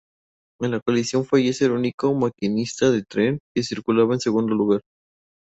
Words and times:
En 0.61 0.71
la 0.71 0.79
colisión 0.79 1.25
fallece 1.27 1.65
el 1.65 1.73
único 1.73 2.11
maquinista 2.15 2.89
de 2.89 3.03
tren 3.03 3.37
que 3.53 3.61
circulaba 3.61 4.15
en 4.15 4.19
segundo 4.19 4.55
lugar. 4.55 4.81